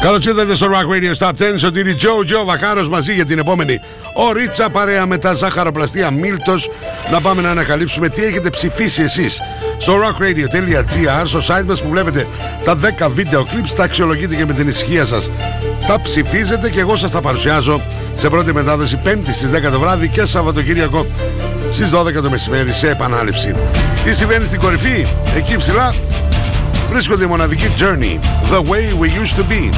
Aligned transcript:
Καλώς 0.00 0.26
ήρθατε 0.26 0.54
στο 0.54 0.66
Rock 0.66 0.94
Radio 0.94 1.26
Stop 1.26 1.30
10. 1.30 1.34
Σωτήρι 1.56 1.94
Τζο, 1.94 2.24
Τζο 2.24 2.44
Βακάρο 2.44 2.88
μαζί 2.88 3.12
για 3.12 3.24
την 3.24 3.38
επόμενη 3.38 3.80
ο 4.14 4.32
Ρίτσα 4.32 4.70
παρέα 4.70 5.06
με 5.06 5.18
τα 5.18 5.32
ζάχαροπλαστεία 5.32 6.10
Μίλτος. 6.10 6.70
Να 7.10 7.20
πάμε 7.20 7.42
να 7.42 7.50
ανακαλύψουμε 7.50 8.08
τι 8.08 8.24
έχετε 8.24 8.50
ψηφίσει 8.50 9.02
εσείς 9.02 9.40
στο 9.78 9.94
rockradio.gr, 9.94 11.22
στο 11.24 11.38
site 11.38 11.64
μας 11.66 11.82
που 11.82 11.88
βλέπετε 11.88 12.26
τα 12.64 12.78
10 12.98 13.10
βίντεο 13.14 13.42
clips. 13.42 13.72
Τα 13.76 13.82
αξιολογείτε 13.84 14.34
και 14.34 14.46
με 14.46 14.52
την 14.52 14.68
ησυχία 14.68 15.04
σας. 15.04 15.30
Τα 15.86 16.00
ψηφίζετε 16.00 16.70
και 16.70 16.80
εγώ 16.80 16.96
σας 16.96 17.10
τα 17.10 17.20
παρουσιάζω 17.20 17.80
σε 18.16 18.28
πρώτη 18.28 18.54
μετάδοση 18.54 18.98
5η 19.04 19.32
στις 19.32 19.50
10 19.50 19.70
το 19.70 19.80
βράδυ 19.80 20.08
και 20.08 20.24
Σαββατοκύριακο 20.24 21.06
στις 21.72 21.90
12 21.90 22.22
το 22.22 22.30
μεσημέρι 22.30 22.72
σε 22.72 22.90
επανάληψη. 22.90 23.54
Τι 24.04 24.14
συμβαίνει 24.14 24.46
στην 24.46 24.60
κορυφή, 24.60 25.06
εκεί 25.36 25.56
ψηλά 25.56 25.94
βρίσκονται 26.90 27.24
η 27.24 27.26
μοναδική 27.26 27.72
Journey, 27.78 28.18
The 28.52 28.58
Way 28.58 29.00
We 29.00 29.06
Used 29.06 29.38
To 29.38 29.52
Be. 29.52 29.74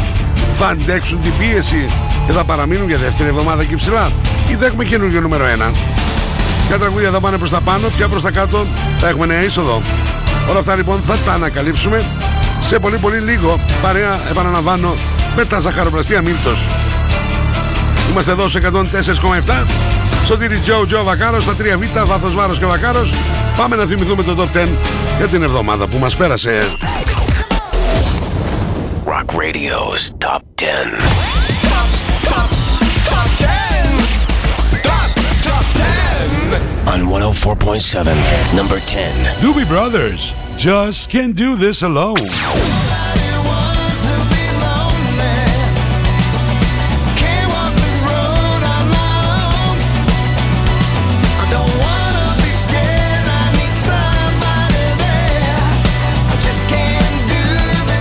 Θα 0.59 0.67
αντέξουν 0.67 1.21
την 1.21 1.33
πίεση 1.39 1.87
και 2.27 2.33
θα 2.33 2.45
παραμείνουν 2.45 2.89
για 2.89 2.99
δεύτερη 2.99 3.29
εβδομάδα 3.29 3.63
εκεί 3.63 3.75
ψηλά. 3.75 4.13
Ή 4.49 4.55
δέχουμε 4.55 4.85
καινούργιο 4.85 5.21
νούμερο 5.21 5.45
1. 5.45 5.73
Ποια 6.69 6.79
τραγούδια 6.79 7.11
θα 7.11 7.21
πάνε 7.21 7.39
προς 7.39 7.51
τα 7.51 7.61
πάνω, 7.61 7.89
ποια 7.97 8.09
προς 8.09 8.23
τα 8.23 8.31
κάτω, 8.31 8.67
θα 9.01 9.09
έχουμε 9.09 9.27
νέα 9.27 9.43
είσοδο. 9.43 9.83
Όλα 10.51 10.59
αυτά 10.59 10.77
λοιπόν 10.77 11.01
θα 11.01 11.17
τα 11.17 11.33
ανακαλύψουμε 11.33 12.05
σε 12.67 12.79
πολύ 12.79 12.97
πολύ 12.97 13.19
λίγο. 13.19 13.61
Παρέα 13.83 14.21
επαναλαμβάνω 14.31 14.95
με 15.37 15.45
τα 15.45 15.61
ζαχαροπλαστεία 15.61 16.23
Μίλτος. 16.23 16.67
Είμαστε 18.11 18.31
εδώ 18.31 18.49
σε 18.49 18.59
104,7. 18.59 19.67
Σωτήρι 20.27 20.57
Τζο 20.57 20.87
Τζο 20.87 21.05
Βακάρος 21.05 21.43
στα 21.43 21.55
3Β, 21.59 22.07
βάθος 22.07 22.35
βάρος 22.35 22.59
και 22.59 22.65
Βακάρος. 22.65 23.15
Πάμε 23.57 23.77
να 23.77 23.87
θυμηθούμε 23.87 24.23
το 24.23 24.35
Top 24.39 24.57
10 24.57 24.69
για 25.17 25.29
την 25.29 25.43
εβδομάδα 25.43 25.87
που 25.87 25.99
μας 25.99 26.17
πέρασε. 26.17 26.63
Rock 29.05 29.35
Radio's 29.35 30.03
Top 30.25 30.43
10. 30.55 30.67
Top, 31.71 31.91
top, 32.31 32.51
top 33.11 33.29
10. 33.39 33.49
Top, 34.89 35.11
top 35.49 35.67
10. 35.75 35.93
On 36.93 37.01
104.7, 37.09 38.55
number 38.59 38.79
10. 38.79 39.13
Doobie 39.43 39.69
Brothers 39.75 40.33
just 40.57 41.11
can't 41.11 41.35
do 41.45 41.57
this 41.57 41.83
alone. 41.83 43.02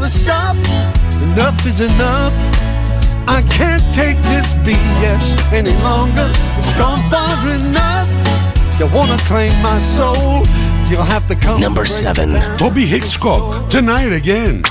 This 0.00 0.26
has 0.26 0.28
gotta 0.28 0.56
stop. 0.56 1.22
Enough 1.22 1.66
is 1.66 1.80
enough. 1.80 2.32
I 3.26 3.42
can't 3.50 3.82
take 3.92 4.16
this 4.22 4.54
BS 4.64 5.52
any 5.52 5.74
longer. 5.82 6.30
It's 6.56 6.72
gone 6.74 7.02
far 7.10 7.36
enough. 7.48 8.08
You 8.78 8.86
wanna 8.94 9.18
claim 9.26 9.52
my 9.62 9.78
soul? 9.78 10.46
You'll 10.88 11.02
have 11.02 11.26
to 11.28 11.34
come. 11.34 11.60
Number 11.60 11.84
7. 11.84 12.32
down. 12.32 12.58
Toby 12.58 12.86
Hitchcock, 12.86 13.68
Tonight 13.68 14.12
Again. 14.12 14.62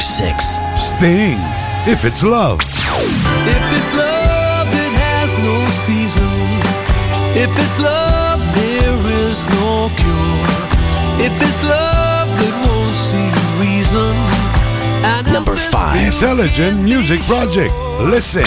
Number 0.00 0.32
6. 0.32 0.44
Sting, 0.78 1.38
If 1.86 2.06
It's 2.06 2.24
Love. 2.24 2.60
If 2.60 3.62
it's 3.76 3.94
love, 3.94 4.66
it 4.72 4.92
has 4.96 5.38
no 5.40 5.68
season. 5.68 6.24
If 7.36 7.50
it's 7.58 7.78
love, 7.78 8.40
there 8.56 8.96
is 9.28 9.46
no 9.60 9.90
cure. 10.00 10.46
If 11.20 11.36
it's 11.42 11.62
love 11.62 12.28
that 12.28 12.54
won't 12.64 12.88
see 12.88 13.28
reason. 13.60 14.16
And 15.04 15.30
Number 15.34 15.56
5. 15.56 16.06
Intelligent 16.06 16.80
Music 16.82 17.20
Project. 17.24 17.74
Listen. 18.00 18.46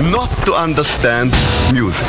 Not 0.00 0.30
to 0.46 0.54
understand 0.54 1.34
music. 1.72 2.06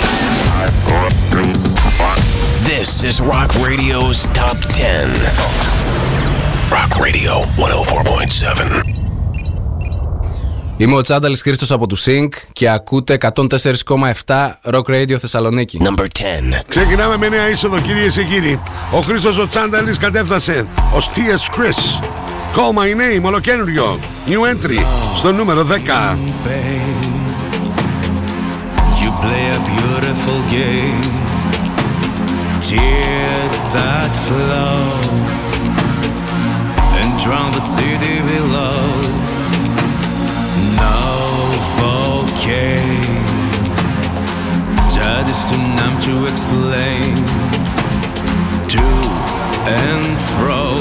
This 2.61 3.03
is 3.03 3.19
Rock 3.19 3.55
Radio's 3.55 4.27
Top 4.27 4.57
10. 4.73 5.09
Rock 6.69 6.99
Radio 6.99 7.31
104.7. 7.57 8.81
Είμαι 10.77 10.95
ο 10.95 11.01
Τσάνταλης 11.01 11.41
Χρήστος 11.41 11.71
από 11.71 11.87
του 11.87 11.97
Sync 11.99 12.27
και 12.53 12.69
ακούτε 12.69 13.17
104,7 13.21 14.51
Rock 14.63 14.83
Radio 14.85 15.15
Θεσσαλονίκη. 15.19 15.81
Number 15.83 16.03
10. 16.03 16.05
Ξεκινάμε 16.67 17.17
με 17.17 17.29
νέα 17.29 17.49
είσοδο 17.49 17.79
κυρίες 17.79 18.13
και 18.13 18.23
κύριοι. 18.23 18.59
Ο 18.91 18.99
Χρήστος 18.99 19.37
ο 19.37 19.47
Τσάνταλης 19.47 19.97
κατέφτασε. 19.97 20.67
Ο 20.93 20.97
T.S. 20.97 21.55
Chris. 21.55 22.03
Call 22.55 22.77
my 22.77 23.21
name, 23.21 23.23
ολοκένουργιο. 23.25 23.99
New 24.27 24.41
entry 24.53 24.83
στο 25.17 25.31
νούμερο 25.31 25.65
10. 25.65 27.18
Play 29.21 29.45
a 29.51 29.59
beautiful 29.65 30.39
game. 30.49 31.03
Tears 32.61 33.57
that 33.75 34.11
flow 34.27 34.79
and 36.99 37.09
drown 37.19 37.51
the 37.51 37.59
city 37.59 38.21
below. 38.23 38.79
Novocaine. 40.79 41.99
That 45.19 45.27
is 45.27 45.43
too 45.49 45.59
numb 45.75 45.99
to 46.07 46.13
explain. 46.31 47.11
To 48.71 48.85
and 49.67 50.05
fro. 50.31 50.79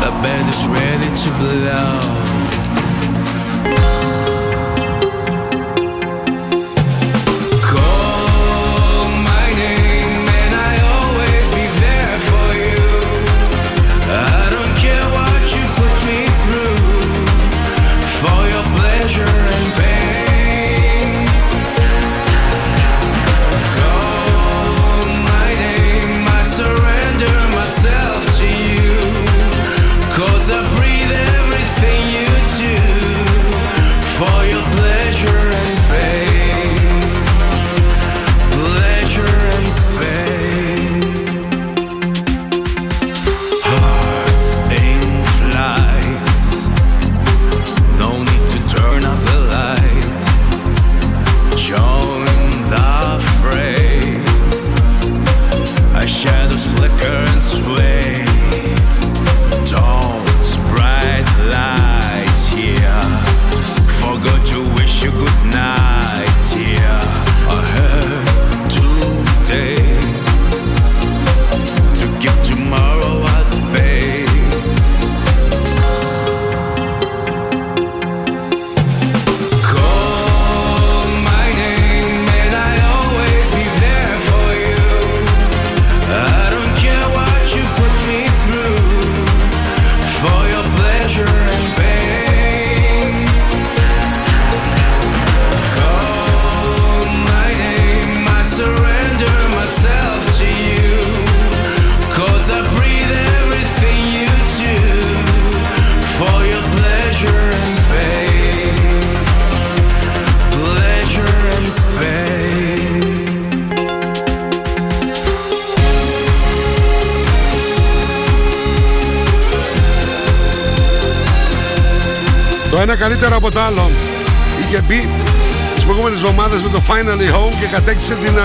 The 0.00 0.10
band 0.22 0.48
is 0.48 0.66
ready 0.66 1.10
to 1.22 1.30
blow. 1.38 2.47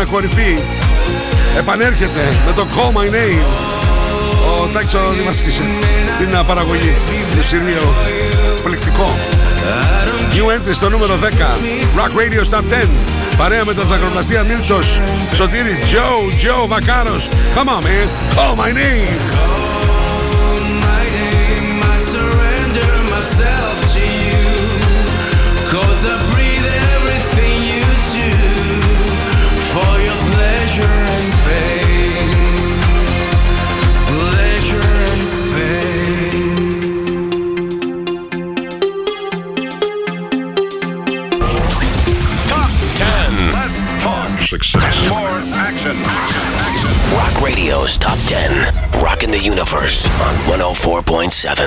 Κορυφή. 0.06 0.60
Επανέρχεται 1.58 2.22
με 2.46 2.54
το 2.54 2.68
Call 2.76 2.98
My 2.98 3.10
Name. 3.10 3.44
Ο 4.62 4.68
Τάξο 4.74 5.00
Δημασκήσε 5.18 5.64
την 6.20 6.38
α, 6.38 6.44
παραγωγή 6.44 6.94
του 7.36 7.44
Συρμίου. 7.44 7.94
Πληκτικό. 8.64 9.16
New 10.32 10.46
entry 10.56 10.74
στο 10.74 10.90
νούμερο 10.90 11.16
10. 11.22 11.26
Rock 12.00 12.12
Radio 12.20 12.58
Top 12.58 12.74
10. 12.74 12.88
Παρέα 13.38 13.66
με 13.66 13.74
τα 13.74 13.84
ζαχαροπλαστεία 13.84 14.44
Μίλτσος 14.44 15.02
Σωτήρη 15.34 15.78
Joe, 15.82 16.34
Joe 16.34 16.68
Βακάρος 16.68 17.28
Come 17.56 17.70
on 17.70 17.84
man, 17.84 18.08
call 18.36 18.56
my 18.56 18.72
name 18.74 19.53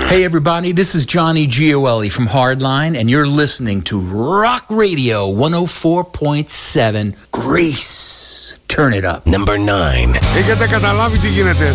Hey 0.06 0.24
everybody, 0.24 0.72
this 0.74 0.94
is 0.94 1.08
Johnny 1.08 1.48
Gioeli 1.48 2.12
from 2.12 2.28
Hardline, 2.28 2.96
and 2.96 3.10
you're 3.10 3.26
listening 3.26 3.82
to 3.90 4.00
Rock 4.00 4.66
Radio 4.70 5.28
104.7 5.28 7.16
Grease. 7.32 8.60
Turn 8.68 8.94
it 8.94 9.04
up. 9.04 9.26
Number 9.26 9.58
9. 9.58 10.16
Έχετε 10.38 10.68
καταλάβει 10.68 11.18
τι 11.18 11.28
γίνεται. 11.28 11.74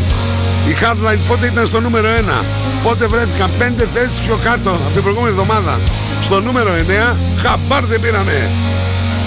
Η 0.69 0.77
Hardline 0.83 1.19
πότε 1.29 1.47
ήταν 1.47 1.67
στο 1.67 1.81
νούμερο 1.81 2.09
1. 2.09 2.45
Πότε 2.85 3.07
βρέθηκαν 3.07 3.51
5 3.59 3.87
θέσεις 3.95 4.19
πιο 4.19 4.39
κάτω 4.45 4.71
από 4.71 4.93
την 4.93 5.03
προηγούμενη 5.03 5.35
εβδομάδα. 5.39 5.81
Στο 6.23 6.41
νούμερο 6.41 6.71
9 7.13 7.17
χαμπάρ 7.39 7.85
δεν 7.85 8.01
πήραμε. 8.01 8.51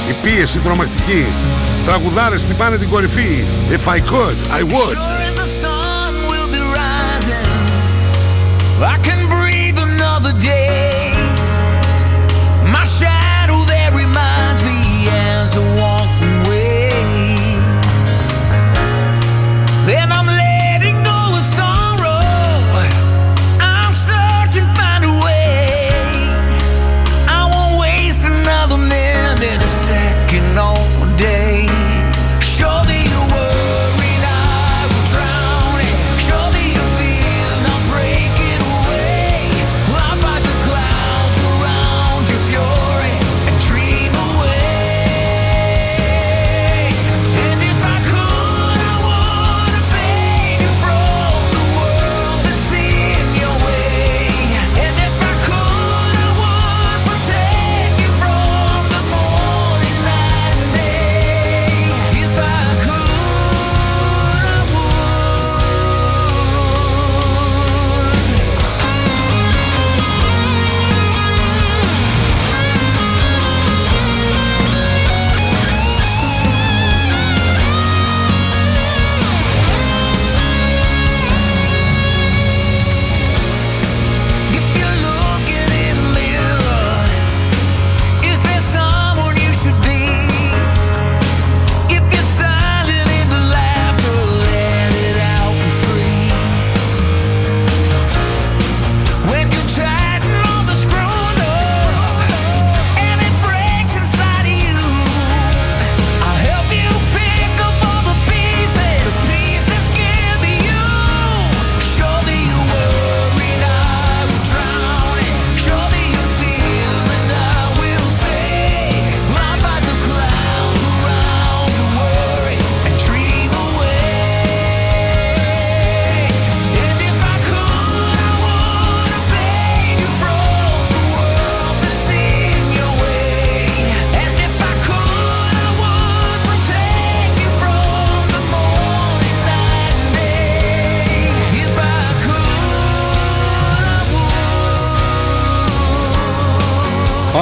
Η 0.09 0.13
πίεση 0.24 0.57
τρομακτική. 0.57 1.25
Τραγουδάρες 1.86 2.41
χτυπάνε 2.41 2.77
την 2.77 2.89
κορυφή. 2.89 3.43
If 3.71 3.88
I 3.88 4.00
could, 4.00 4.38
I 4.59 4.63
would. 4.74 5.12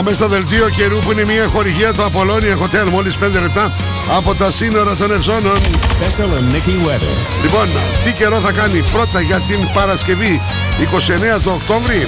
Πάμε 0.05 0.15
στο 0.15 0.29
δελτίο 0.29 0.69
καιρού 0.69 0.99
που 0.99 1.13
είναι 1.13 1.25
μια 1.25 1.47
χορηγία 1.47 1.93
του 1.93 2.05
Απολώνια 2.05 2.57
Hotel 2.59 2.89
μόλις 2.91 3.19
5 3.19 3.41
λεπτά 3.41 3.73
από 4.17 4.35
τα 4.35 4.51
σύνορα 4.51 4.97
των 4.97 5.13
Ευζώνων. 5.13 5.59
Λοιπόν, 7.43 7.69
τι 8.03 8.13
καιρό 8.13 8.41
θα 8.41 8.53
κάνει 8.53 8.83
πρώτα 8.93 9.21
για 9.21 9.37
την 9.37 9.69
Παρασκευή 9.73 10.41
29 11.37 11.41
του 11.43 11.53
Οκτώβρη. 11.55 12.07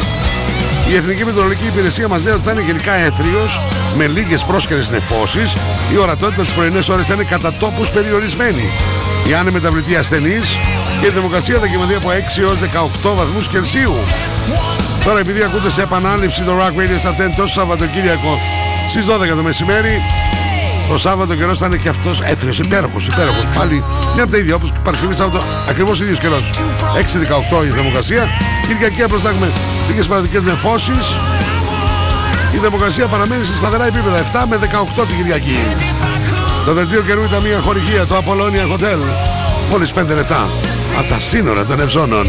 Η 0.91 0.97
Εθνική 0.97 1.25
Μετρολογική 1.25 1.67
Υπηρεσία 1.67 2.09
μας 2.09 2.25
λέει 2.25 2.33
ότι 2.33 2.43
θα 2.43 2.51
είναι 2.51 2.63
γενικά 2.63 2.93
έθριος 2.93 3.61
με 3.97 4.07
λίγες 4.07 4.45
πρόσκαιρες 4.45 4.89
νεφώσεις. 4.91 5.53
Η 5.93 5.99
ορατότητα 5.99 6.43
τις 6.43 6.53
πρωινές 6.53 6.89
ώρες 6.89 7.07
θα 7.07 7.15
είναι 7.15 7.25
κατά 7.25 7.53
τόπους 7.53 7.91
περιορισμένη. 7.91 8.71
Η 9.29 9.35
άνεμη 9.35 9.51
μεταβλητή 9.51 9.97
ασθενής 9.97 10.59
και 11.01 11.07
η 11.07 11.11
θερμοκρασία 11.11 11.59
θα 11.59 11.67
κοιμαθεί 11.67 11.95
από 11.95 12.11
6 12.11 12.43
έως 12.43 12.59
18 12.59 13.15
βαθμούς 13.15 13.49
Κελσίου. 13.49 13.95
Τώρα 15.05 15.19
επειδή 15.19 15.43
ακούτε 15.43 15.71
σε 15.71 15.83
επανάληψη 15.83 16.43
το 16.43 16.53
Rock 16.61 16.81
Radio 16.81 16.99
στα 16.99 17.15
10 17.19 17.31
το 17.37 17.47
Σαββατοκύριακο 17.47 18.39
στις 18.91 19.07
12 19.07 19.37
το 19.37 19.43
μεσημέρι 19.43 20.03
το 20.89 20.99
Σάββατο 20.99 21.35
καιρός 21.35 21.59
θα 21.59 21.67
είναι 21.67 21.77
και 21.77 21.89
αυτός 21.89 22.21
έθριο, 22.21 22.53
υπέροχος, 22.65 23.07
υπέροχος. 23.07 23.49
Πάλι 23.57 23.85
μια 24.15 24.23
από 24.23 24.33
τα 24.33 24.39
ίδια 24.39 24.55
όπως 24.55 24.73
Παρασκευή 24.85 25.15
Σάββατο, 25.15 25.45
ακριβώς 25.69 26.01
ίδιος 26.01 26.19
καιρός. 26.19 26.51
6-18 26.97 27.65
η 27.65 27.69
θερμοκρασία. 27.69 28.29
Κυριακή 28.67 29.03
απλώ 29.03 29.19
θα 29.19 29.29
έχουμε 29.29 29.51
λίγες 29.89 30.07
παραδικές 30.07 30.43
νεφώσεις. 30.43 31.17
Η 32.55 32.57
θερμοκρασία 32.57 33.07
παραμένει 33.07 33.45
σε 33.45 33.57
σταθερά 33.57 33.87
επίπεδα 33.87 34.17
7 34.17 34.47
με 34.49 34.57
18 34.57 35.07
την 35.07 35.17
Κυριακή. 35.17 35.59
Το 36.65 36.73
δελτίο 36.73 37.01
καιρού 37.03 37.23
ήταν 37.23 37.43
μια 37.43 37.61
χορηγία, 37.61 38.07
το 38.07 38.17
Apollonia 38.17 38.73
Hotel. 38.73 38.99
Μόλις 39.71 39.93
5 39.93 40.15
λεπτά 40.15 40.49
από 40.99 41.09
τα 41.09 41.21
σύνορα 41.21 41.65
των 41.65 41.81
Ευζώνων. 41.81 42.27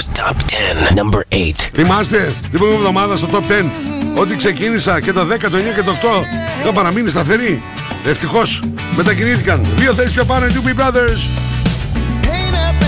Rock 0.00 0.06
Radio's 0.06 0.08
Top 0.08 0.36
10. 0.46 0.94
Number 0.94 1.22
8. 1.28 1.70
Θυμάστε 1.72 2.34
την 2.50 2.58
προηγούμενη 2.58 2.88
εβδομάδα 2.88 3.16
στο 3.16 3.28
Top 3.32 3.50
10 4.16 4.20
ότι 4.20 4.36
ξεκίνησα 4.36 5.00
και 5.00 5.12
το 5.12 5.20
10, 5.20 5.24
το 5.24 5.56
9 5.56 5.74
και 5.74 5.82
το 5.82 5.92
8 5.92 6.24
είχαν 6.62 6.74
παραμείνει 6.74 7.10
σταθεροί. 7.10 7.62
Ευτυχώς 8.04 8.62
μετακινήθηκαν. 8.96 9.66
Δύο 9.76 9.94
θέσεις 9.94 10.12
πιο 10.12 10.24
πάνω 10.24 10.46
οι 10.46 10.50
Doobie 10.54 10.80
Brothers. 10.80 11.22
Hey 12.24 12.50
now, 12.52 12.80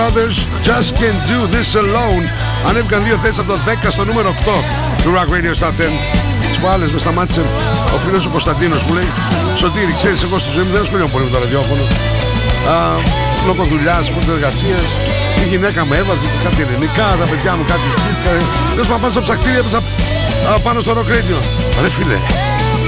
Brothers 0.00 0.38
Just 0.68 0.90
Can't 1.00 1.20
Do 1.30 1.38
This 1.54 1.70
Alone. 1.82 2.26
Ανέβηκαν 2.68 3.04
δύο 3.04 3.16
θέσεις 3.22 3.38
από 3.38 3.48
το 3.52 3.58
10 3.66 3.88
στο 3.90 4.04
νούμερο 4.04 4.34
8 4.44 4.48
του 5.02 5.10
Rock 5.16 5.28
Radio 5.34 5.52
Star 5.60 5.68
10 5.68 5.70
Τις 6.40 6.58
που 6.58 6.66
άλλες 6.66 6.90
με 6.92 6.98
σταμάτησε 6.98 7.42
ο 7.94 7.96
φίλος 8.04 8.26
ο 8.26 8.30
Κωνσταντίνος 8.30 8.84
που 8.84 8.92
λέει 8.94 9.10
Σωτήρη 9.56 9.94
ξέρεις 10.00 10.22
εγώ 10.22 10.38
στη 10.38 10.50
ζωή 10.54 10.64
μου 10.64 10.72
δεν 10.72 10.82
ασχολιόμαι 10.82 11.10
πολύ 11.12 11.24
με 11.24 11.30
το 11.30 11.38
ραδιόφωνο. 11.38 11.82
Α, 12.72 12.76
Λόγω 13.46 13.62
δουλειάς, 13.64 14.04
φούντο 14.12 14.32
εργασίας 14.32 14.88
Η 15.42 15.46
γυναίκα 15.50 15.80
με 15.84 15.96
έβαζε 15.96 16.24
και 16.32 16.38
κάτι 16.44 16.60
ελληνικά 16.62 17.06
Τα 17.20 17.26
παιδιά 17.30 17.52
μου 17.56 17.64
κάτι 17.72 17.88
hit 18.02 18.18
κάτι... 18.26 18.44
Δεν 18.76 18.84
σου 18.84 18.90
πάω 19.00 19.10
στο 19.10 19.22
ψακτήρι 19.26 19.56
έπαιζα 19.62 19.80
α, 20.50 20.58
πάνω 20.66 20.80
στο 20.84 20.92
Rock 20.96 21.08
Radio. 21.14 21.38
Ρε 21.82 21.90
φίλε 21.96 22.18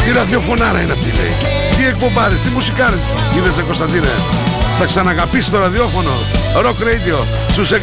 τι 0.04 0.12
ραδιοφωνάρα 0.12 0.80
είναι 0.80 0.92
αυτή 0.92 1.10
λέει. 1.18 1.34
Τι 1.76 1.82
εκπομπάρες, 1.92 2.40
τι 2.40 2.48
μουσικάρες. 2.48 3.02
Είδες 3.36 3.58
ε, 3.58 3.62
Κωνσταντίνε 3.62 4.12
θα 4.82 4.88
ξαναγαπήσει 4.88 5.50
το 5.50 5.58
ραδιόφωνο 5.58 6.10
Rock 6.64 6.78
Radio 6.88 7.18
στους 7.50 7.70
104,7 7.70 7.78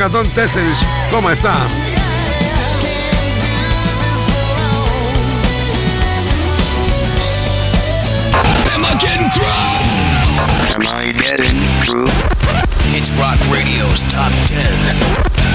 It's 12.98 13.10
Rock 13.24 13.40
Radio's 13.56 14.02
Top 14.16 14.34
10. 14.48 14.58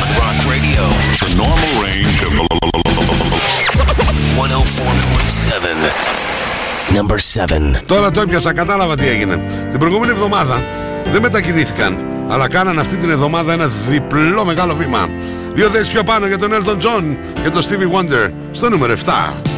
On 0.02 0.08
Rock 0.22 0.38
Radio. 0.54 0.82
The 1.24 1.32
normal 1.42 1.72
range 1.84 2.18
of 2.26 2.32
104.7. 4.36 6.14
Number 6.96 7.18
7. 7.18 7.84
Τώρα 7.86 8.10
το 8.10 8.20
έπιασα, 8.20 8.52
κατάλαβα 8.52 8.96
τι 8.96 9.08
έγινε. 9.08 9.44
Την 9.70 9.78
προηγούμενη 9.78 10.12
εβδομάδα 10.12 10.83
δεν 11.14 11.22
μετακινήθηκαν, 11.22 12.04
αλλά 12.28 12.48
κάναν 12.48 12.78
αυτή 12.78 12.96
την 12.96 13.10
εβδομάδα 13.10 13.52
ένα 13.52 13.70
διπλό 13.88 14.44
μεγάλο 14.44 14.74
βήμα. 14.74 15.08
Δύο 15.54 15.68
θέσεις 15.68 15.92
πιο 15.92 16.02
πάνω 16.02 16.26
για 16.26 16.38
τον 16.38 16.50
Elton 16.52 16.76
John 16.76 17.16
και 17.42 17.50
τον 17.50 17.62
Stevie 17.62 17.98
Wonder 17.98 18.30
στο 18.50 18.68
νούμερο 18.68 18.94
7. 19.04 19.53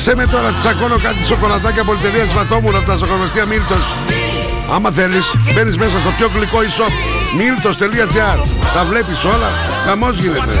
Άσε 0.00 0.14
με 0.14 0.26
τώρα, 0.26 0.50
τσακώνω 0.60 0.98
κάτι 1.06 1.20
σοκολατάκια 1.30 1.84
πολυτερία 1.84 2.24
Βατόμουν 2.36 2.74
από 2.76 2.86
τα 2.90 2.96
σοκολατιστία 3.00 3.46
Μίλτος. 3.46 3.86
Άμα 4.74 4.90
θέλεις, 4.98 5.26
μπαίνεις 5.52 5.76
μέσα 5.82 5.96
στο 6.04 6.10
πιο 6.16 6.30
γλυκό 6.34 6.58
e-shop 6.66 6.92
miltos.gr 7.38 8.38
Τα 8.74 8.82
βλέπεις 8.90 9.24
όλα, 9.24 9.50
χαμός 9.86 10.18
γίνεται. 10.22 10.54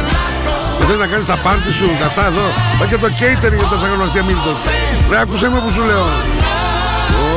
Και 0.76 0.84
θέλεις 0.86 1.00
να 1.04 1.06
κάνεις 1.12 1.26
τα 1.26 1.36
πάρτι 1.44 1.72
σου, 1.78 1.86
τα 2.00 2.06
αυτά 2.10 2.26
εδώ. 2.30 2.46
Πάει 2.78 2.88
και 2.88 2.98
το 3.04 3.08
catering 3.20 3.58
για 3.60 3.68
τα 3.72 3.76
σοκολατιστία 3.82 4.24
Μίλτος. 4.28 4.58
Ρε, 5.10 5.18
άκουσέ 5.22 5.48
με 5.52 5.58
που 5.64 5.70
σου 5.76 5.82
λέω. 5.90 6.06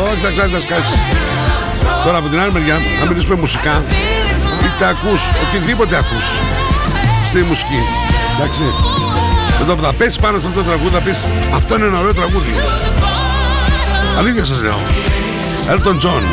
Όχι, 0.08 0.20
θα 0.26 0.30
ξέρεις 0.36 0.54
να 0.58 0.60
σκάσεις. 0.66 1.00
Τώρα 2.06 2.18
από 2.22 2.28
την 2.32 2.40
άλλη 2.42 2.52
μεριά, 2.58 2.78
να 3.00 3.06
μιλήσουμε 3.10 3.36
μουσικά, 3.44 3.76
είτε 4.66 4.84
ακούς, 4.94 5.22
οτιδήποτε 5.44 5.96
ακούς 6.02 6.26
στη 7.30 7.40
μουσική. 7.50 7.82
Εντάξει. 8.36 8.64
Με 9.66 9.70
το 9.70 9.76
που 9.76 9.84
θα 9.84 9.94
πέσεις 9.94 10.18
πάνω 10.18 10.40
σε 10.40 10.48
αυτό 10.48 10.60
το 10.60 10.66
τραγούδι 10.66 10.90
θα 10.90 11.00
πεις 11.00 11.24
Αυτό 11.56 11.76
είναι 11.76 11.86
ένα 11.86 12.00
ωραίο 12.00 12.14
τραγούδι 12.14 12.54
Αλήθεια 14.18 14.46
σας 14.46 14.62
λέω. 14.62 14.80
Elton 15.70 15.96
John 16.06 16.24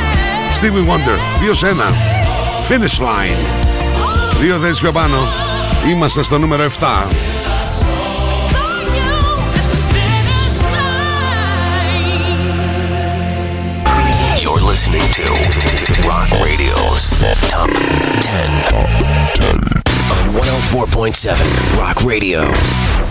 Stevie 0.60 0.86
Wonder 0.90 1.18
2 1.52 1.56
σε 1.56 1.66
1 1.66 1.70
Finish 2.68 3.02
Line. 3.02 3.36
Δύο 4.40 4.58
θέσεις 4.58 4.80
πιο 4.80 4.92
πάνω. 4.92 5.16
Είμαστε 5.90 6.22
στο 6.22 6.38
νούμερο 6.38 6.70
7 6.80 6.86
You're 14.42 14.62
listening 14.72 15.06
to 15.18 15.26
Rock 16.08 16.30
Radio's 16.46 17.02
Top 17.52 17.70
10. 18.20 18.74
On 18.80 19.60
104.7 20.32 21.78
Rock 21.78 21.98
Radio. 22.12 23.09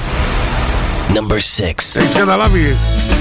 Number 1.16 1.38
6. 1.40 2.00
Έχεις 2.00 2.14
καταλάβει 2.14 2.76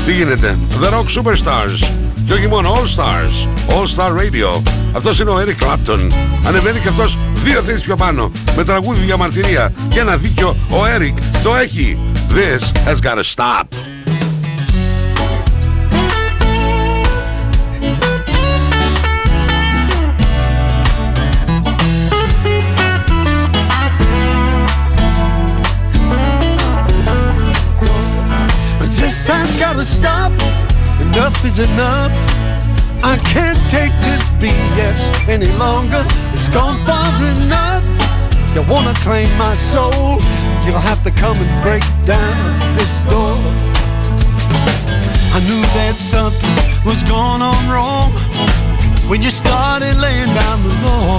τι 0.06 0.12
γίνεται; 0.12 0.58
The 0.80 0.94
Rock 0.94 1.04
Superstars 1.04 1.90
Και 2.26 2.32
όχι 2.32 2.46
μόνο 2.46 2.74
All 2.74 2.98
Stars 2.98 3.48
All 3.68 3.96
Star 3.96 4.10
Radio. 4.10 4.62
Αυτός 4.92 5.20
είναι 5.20 5.30
ο 5.30 5.40
Eric 5.40 5.64
Clapton. 5.64 6.10
Ανεβαίνει 6.46 6.78
και 6.78 6.88
αυτός 6.88 7.18
δύο 7.34 7.62
θέσεις 7.62 7.82
πιο 7.82 7.96
πάνω 7.96 8.32
Με 8.56 8.64
τραγούδι 8.64 9.00
διαμαρτυρία 9.00 9.72
Και 9.88 10.00
ένα 10.00 10.16
δίκιο. 10.16 10.56
Ο 10.70 10.76
Eric 10.98 11.14
το 11.42 11.56
έχει. 11.56 11.98
This 12.28 12.88
has 12.88 12.96
gotta 13.00 13.22
stop 13.34 13.97
is 31.44 31.58
enough. 31.58 32.12
I 33.02 33.18
can't 33.34 33.58
take 33.68 33.92
this 34.06 34.22
BS 34.38 35.10
any 35.28 35.50
longer. 35.58 36.04
It's 36.32 36.48
gone 36.48 36.76
far 36.86 37.10
enough. 37.34 37.84
You 38.54 38.62
wanna 38.62 38.94
claim 39.06 39.28
my 39.36 39.54
soul? 39.54 40.20
You'll 40.64 40.86
have 40.90 41.02
to 41.02 41.10
come 41.10 41.36
and 41.36 41.62
break 41.62 41.82
down 42.06 42.74
this 42.76 43.00
door. 43.10 43.34
I 45.34 45.40
knew 45.48 45.62
that 45.78 45.96
something 45.98 46.56
was 46.84 47.02
going 47.02 47.42
on 47.42 47.58
wrong 47.68 48.12
when 49.10 49.20
you 49.20 49.30
started 49.30 49.96
laying 49.96 50.32
down 50.42 50.62
the 50.62 50.74
law. 50.86 51.18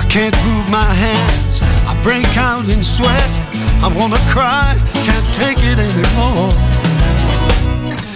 I 0.00 0.04
can't 0.08 0.36
move 0.48 0.66
my 0.68 0.90
hands, 1.06 1.60
I 1.90 1.92
break 2.02 2.26
out 2.36 2.64
in 2.74 2.82
sweat. 2.82 3.30
I 3.86 3.88
wanna 3.98 4.20
cry, 4.34 4.74
can't 5.06 5.28
take 5.34 5.58
it 5.62 5.78
anymore. 5.78 6.75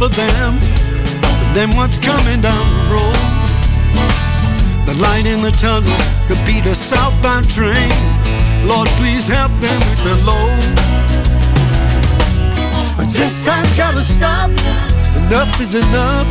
For 0.00 0.08
them, 0.16 0.56
and 0.56 1.54
then 1.54 1.68
what's 1.76 1.98
coming 1.98 2.40
down 2.40 2.64
the 2.72 2.84
road. 2.88 3.20
The 4.88 4.96
light 4.96 5.26
in 5.26 5.42
the 5.42 5.50
tunnel 5.52 5.92
could 6.26 6.40
be 6.48 6.58
the 6.62 6.74
southbound 6.74 7.50
train. 7.50 7.92
Lord, 8.64 8.88
please 8.96 9.28
help 9.28 9.52
them 9.60 9.78
with 9.88 10.00
the 10.08 10.16
load. 10.24 10.72
But 12.96 13.12
this 13.12 13.44
has 13.44 13.68
gotta 13.76 14.02
stop. 14.02 14.48
Enough 15.20 15.60
is 15.60 15.74
enough. 15.74 16.28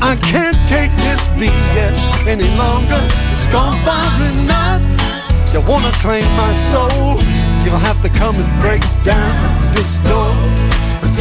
I 0.00 0.16
can't 0.32 0.56
take 0.64 0.92
this 1.04 1.28
BS 1.36 2.00
any 2.26 2.48
longer. 2.56 3.02
It's 3.30 3.46
gone 3.52 3.76
far 3.84 4.08
enough. 4.32 4.80
You 5.52 5.60
wanna 5.68 5.92
claim 6.00 6.24
my 6.32 6.52
soul? 6.72 7.20
You'll 7.62 7.84
have 7.84 8.00
to 8.00 8.08
come 8.08 8.36
and 8.36 8.50
break 8.64 8.80
down 9.04 9.36
this 9.74 9.98
door. 10.08 10.32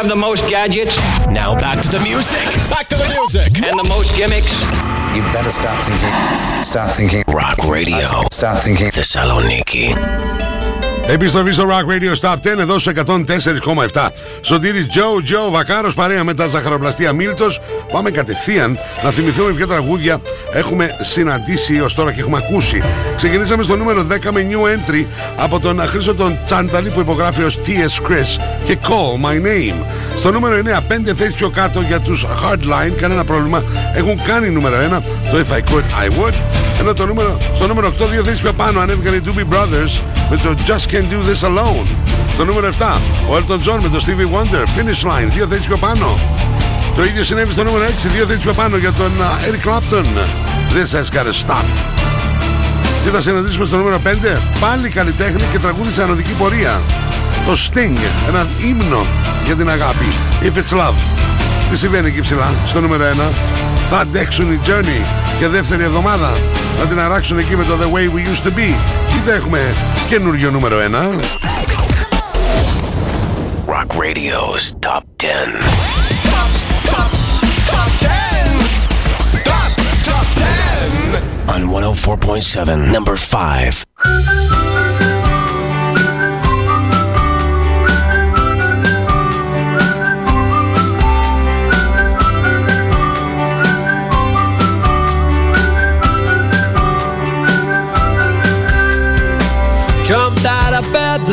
have 0.05 0.09
the 0.09 0.15
most 0.15 0.47
gadgets. 0.49 0.95
Now 1.27 1.55
back 1.55 1.81
to 1.81 1.89
the 1.89 1.99
music. 1.99 2.45
Back 2.69 2.87
to 2.89 2.95
the 2.95 3.07
music. 3.17 3.67
And 3.67 3.77
the 3.79 3.83
most 3.83 4.15
gimmicks. 4.15 4.51
You 5.15 5.21
better 5.33 5.49
start 5.49 5.83
thinking. 5.83 6.63
Start 6.63 6.91
thinking. 6.91 7.23
Rock 7.27 7.57
radio. 7.65 8.05
Start 8.31 8.61
thinking. 8.61 8.89
Thessaloniki. 8.89 10.44
Επιστροφή 11.07 11.51
στο 11.51 11.67
Rock 11.69 11.91
Radio 11.91 12.19
Stop 12.21 12.33
10 12.33 12.59
εδώ 12.59 12.79
σε 12.79 12.91
104,7. 13.05 14.07
Σωτήρι 14.41 14.85
Τζο, 14.85 15.21
Τζο, 15.23 15.49
Βακάρος 15.51 15.93
παρέα 15.93 16.23
με 16.23 16.33
τα 16.33 16.47
ζαχαροπλαστεία 16.47 17.13
Μίλτος. 17.13 17.61
Πάμε 17.91 18.11
κατευθείαν 18.11 18.77
να 19.03 19.11
θυμηθούμε 19.11 19.51
ποια 19.51 19.67
τραγούδια 19.67 20.21
έχουμε 20.53 20.89
συναντήσει 21.01 21.75
έω 21.75 21.85
τώρα 21.95 22.11
και 22.11 22.19
έχουμε 22.19 22.37
ακούσει. 22.37 22.83
Ξεκινήσαμε 23.15 23.63
στο 23.63 23.75
νούμερο 23.75 24.07
10 24.11 24.31
με 24.31 24.47
new 24.49 24.89
entry 24.89 25.05
από 25.35 25.59
τον 25.59 25.79
Χρήσο 25.79 26.15
τον 26.15 26.37
Τσάνταλη 26.45 26.89
που 26.89 26.99
υπογράφει 26.99 27.43
ως 27.43 27.59
T.S. 27.65 28.07
Chris 28.07 28.41
και 28.65 28.77
Call 28.81 29.25
My 29.25 29.45
Name. 29.45 29.85
Στο 30.15 30.31
νούμερο 30.31 30.61
9, 30.89 30.93
5 30.93 31.13
θέσεις 31.15 31.35
πιο 31.35 31.49
κάτω 31.49 31.81
για 31.81 31.99
τους 31.99 32.25
Hardline, 32.25 32.93
κανένα 32.99 33.23
πρόβλημα. 33.23 33.63
Έχουν 33.95 34.23
κάνει 34.23 34.49
νούμερο 34.49 34.75
1, 34.75 35.01
το 35.31 35.37
If 35.37 35.53
I 35.53 35.73
Could 35.73 35.83
I 35.83 36.19
Would. 36.19 36.64
Ενώ 36.79 36.93
το 36.93 37.05
νούμερο, 37.05 37.37
στο 37.55 37.67
νούμερο 37.67 37.87
8, 37.87 38.07
δύο 38.11 38.23
θέσει 38.23 38.41
πιο 38.41 38.53
πάνω 38.53 38.79
ανέβηκαν 38.79 39.13
οι 39.13 39.21
Doobie 39.25 39.53
Brothers 39.53 40.01
με 40.29 40.37
το 40.37 40.55
Just 40.65 40.91
Can't 40.91 41.11
Do 41.11 41.29
This 41.29 41.47
Alone. 41.49 41.87
Στο 42.33 42.45
νούμερο 42.45 42.69
7, 42.77 42.97
ο 43.29 43.35
Elton 43.35 43.59
John 43.69 43.79
με 43.81 43.89
το 43.89 44.03
Stevie 44.05 44.37
Wonder, 44.37 44.63
Finish 44.63 45.09
Line, 45.09 45.29
δύο 45.33 45.47
θέσεις 45.47 45.65
πιο 45.65 45.77
πάνω. 45.77 46.19
Το 46.95 47.03
ίδιο 47.03 47.23
συνέβη 47.23 47.51
στο 47.51 47.63
νούμερο 47.63 47.83
6, 47.85 47.87
δύο 48.15 48.25
θέσεις 48.25 48.41
πιο 48.41 48.53
πάνω 48.53 48.77
για 48.77 48.91
τον 48.91 49.11
uh, 49.19 49.49
Eric 49.49 49.69
Clapton, 49.69 50.05
This 50.73 50.97
Has 50.97 51.17
Gotta 51.17 51.45
Stop. 51.45 51.65
Και 53.03 53.09
θα 53.09 53.21
συναντήσουμε 53.21 53.65
στο 53.65 53.77
νούμερο 53.77 54.01
5, 54.05 54.07
πάλι 54.59 54.89
καλλιτέχνη 54.89 55.43
και 55.51 55.59
τραγούδι 55.59 55.93
σε 55.93 56.03
ανωδική 56.03 56.31
πορεία. 56.31 56.81
Το 57.45 57.51
Sting, 57.51 57.97
έναν 58.27 58.47
ύμνο 58.67 59.05
για 59.45 59.55
την 59.55 59.69
αγάπη. 59.69 60.05
If 60.41 60.57
It's 60.57 60.77
Love. 60.77 60.95
Τι 61.69 61.77
συμβαίνει 61.77 62.07
εκεί 62.07 62.21
ψηλά, 62.21 62.53
στο 62.67 62.81
νούμερο 62.81 63.05
1. 63.11 63.31
Θα 63.89 63.97
αντέξουν 63.99 64.51
οι 64.51 64.59
Journey 64.65 65.24
για 65.39 65.49
δεύτερη 65.49 65.83
εβδομάδα. 65.83 66.37
Να 66.79 66.85
την 66.85 66.99
αράξουν 66.99 67.37
εκεί 67.39 67.55
με 67.55 67.63
το 67.63 67.77
The 67.81 67.85
Way 67.85 68.15
We 68.15 68.27
Used 68.27 68.47
To 68.47 68.57
Be. 68.57 68.75
Ή 69.15 69.21
θα 69.25 69.33
έχουμε 69.33 69.59
καινούριο 70.09 70.51
νούμερο 70.51 70.77
1. 70.79 70.81
Rock 73.67 73.91
Radio's 73.97 74.63
Top 74.79 75.03
10. 75.15 75.25
Top 77.71 77.91
10. 77.99 78.09
Top, 79.49 79.69
top 80.09 80.27
10. 80.35 81.55
On 81.55 81.61
104.7, 81.69 82.91
number 82.95 83.15
5. 83.15 84.64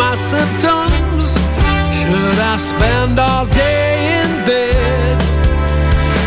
my 0.00 0.14
symptoms. 0.16 1.28
Should 1.98 2.38
I 2.52 2.56
spend 2.56 3.18
all 3.18 3.44
day 3.64 3.88
in 4.20 4.30
bed? 4.48 5.16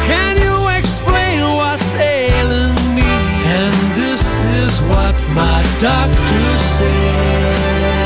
Can 0.09 0.33
you 0.45 0.57
explain 0.79 1.41
what's 1.59 1.89
ailing 1.95 2.77
me? 2.97 3.13
And 3.57 3.75
this 4.01 4.23
is 4.61 4.73
what 4.91 5.15
my 5.41 5.59
doctor 5.81 6.45
said. 6.75 8.03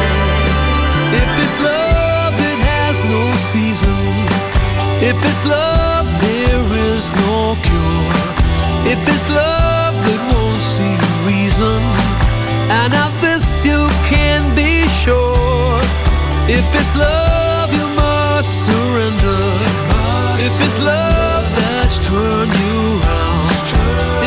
If 1.21 1.29
it's 1.43 1.57
love, 1.71 2.35
it 2.51 2.59
has 2.73 2.97
no 3.15 3.23
season. 3.51 4.03
If 5.09 5.17
it's 5.29 5.43
love, 5.45 6.07
there 6.27 6.65
is 6.91 7.05
no 7.25 7.35
cure. 7.67 8.25
If 8.93 8.99
it's 9.13 9.27
love 9.29 9.95
that 10.05 10.21
won't 10.31 10.63
see 10.73 10.95
reason, 11.29 11.81
and 12.79 12.91
of 13.05 13.11
this 13.25 13.65
you 13.65 13.81
can 14.11 14.41
be. 14.55 14.66
If 16.49 16.73
it's 16.73 16.95
love, 16.95 17.69
you 17.73 17.87
must 17.95 18.65
surrender. 18.65 19.39
If 20.39 20.55
it's 20.65 20.79
love 20.81 21.43
that's 21.55 21.99
turned 21.99 22.57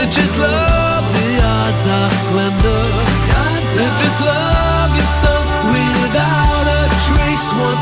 if 0.02 0.18
it's 0.18 0.38
love, 0.38 1.04
the 1.16 1.40
odds 1.40 1.87
are 1.87 2.11
slender. 2.11 2.83
If 3.87 3.96
it's 4.04 4.20
love, 4.20 4.90
you're 4.96 5.14
sunk 5.22 5.48
without 5.72 6.66
a 6.66 6.83
trace. 7.06 7.48
One 7.54 7.78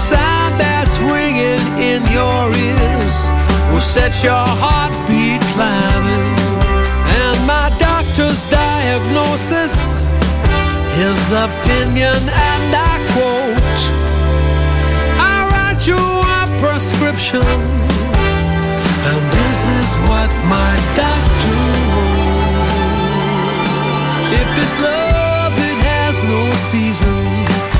sound 0.00 0.58
that's 0.58 0.96
ringing 1.12 1.60
in 1.76 2.00
your 2.08 2.48
ears 2.48 3.16
will 3.70 3.84
set 3.84 4.24
your 4.24 4.46
heartbeat 4.64 5.42
climbing. 5.52 6.32
And 7.20 7.36
my 7.44 7.68
doctor's 7.76 8.48
diagnosis, 8.48 10.00
his 10.96 11.20
opinion, 11.36 12.16
and 12.32 12.64
I 12.72 12.94
quote 13.12 13.78
I 15.20 15.36
write 15.52 15.84
you 15.86 16.00
a 16.00 16.40
prescription. 16.64 17.44
And 19.10 19.22
this 19.36 19.58
is 19.80 19.88
what 20.08 20.30
my 20.48 20.72
doctor 20.96 21.60
wrote. 21.92 22.40
If 24.40 24.48
it's 24.62 24.76
love, 24.80 25.54
it 25.68 25.78
has 25.92 26.24
no 26.24 26.42
season. 26.72 27.79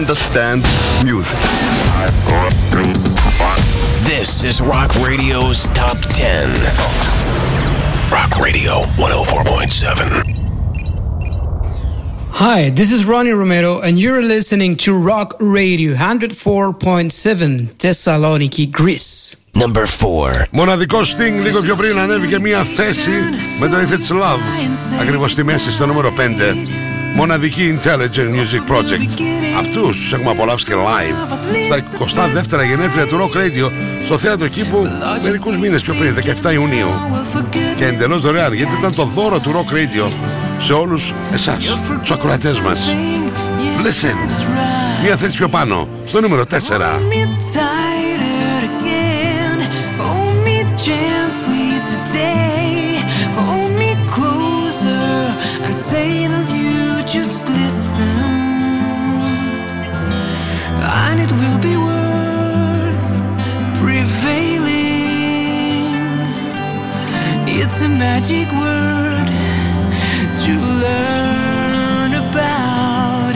understand 0.00 0.62
music. 1.04 1.38
This 4.02 4.44
is 4.44 4.60
Rock 4.60 4.94
Radio's 4.96 5.66
Top 5.74 5.98
10. 6.00 6.48
Rock 8.10 8.38
Radio 8.40 8.82
104.7. 8.96 10.34
Hi, 12.30 12.70
this 12.70 12.92
is 12.92 13.04
Ronnie 13.04 13.32
Romero, 13.32 13.80
and 13.80 13.98
you're 13.98 14.22
listening 14.22 14.76
to 14.84 14.94
Rock 14.96 15.34
Radio 15.40 15.94
104.7 15.94 17.72
Thessaloniki, 17.82 18.70
Greece. 18.70 19.36
Number 19.54 19.86
4. 19.86 20.46
Μοναδικό 20.50 21.00
Sting 21.00 21.42
λίγο 21.42 21.60
πιο 21.60 21.76
πριν 21.76 21.98
ανέβηκε 21.98 22.38
μία 22.40 22.64
θέση 22.64 23.10
με 23.60 23.68
το 23.68 23.76
If 23.76 23.92
It's 23.92 24.12
Love. 24.12 24.40
Ακριβώς 25.00 25.30
στη 25.30 25.44
μέση 25.44 25.72
στο 25.72 25.86
νούμερο 25.86 26.12
5. 26.16 26.79
Μοναδική 27.15 27.79
Intelligent 27.79 28.29
Music 28.35 28.75
Project. 28.75 29.21
Αυτούς 29.59 29.97
τους 29.97 30.13
έχουμε 30.13 30.31
απολαύσει 30.31 30.65
και 30.65 30.73
live 30.73 31.35
στα 32.07 32.29
22 32.59 32.67
γενέθλια 32.67 33.05
του 33.05 33.17
Rock 33.17 33.37
Radio 33.37 33.71
στο 34.05 34.17
θέατρο 34.17 34.47
κήπου 34.47 34.87
μερικούς 35.23 35.57
μήνες 35.57 35.81
πιο 35.81 35.93
πριν, 35.93 36.15
17 36.43 36.51
Ιουνίου. 36.53 36.89
Και 37.75 37.85
εντελώς 37.85 38.21
δωρεάν 38.21 38.53
γιατί 38.53 38.75
ήταν 38.79 38.95
το 38.95 39.03
δώρο 39.03 39.39
του 39.39 39.51
Rock 39.51 39.73
Radio 39.73 40.11
σε 40.57 40.73
όλους 40.73 41.13
εσάς, 41.33 41.77
τους 42.01 42.11
ακροατές 42.11 42.59
μας. 42.59 42.79
Listen. 43.83 44.15
Μία 45.03 45.17
θέση 45.17 45.37
πιο 45.37 45.49
πάνω, 45.49 45.87
στο 46.05 46.21
νούμερο 46.21 46.45
4. 46.45 46.99
me 47.09 47.25
tighter 47.53 48.21
it 61.23 61.31
will 61.31 61.59
be 61.59 61.75
worth 61.77 63.11
prevailing. 63.79 64.71
It's 67.47 67.81
a 67.81 67.89
magic 67.89 68.47
word 68.63 69.27
to 70.43 70.53
learn 70.83 72.11
about. 72.23 73.35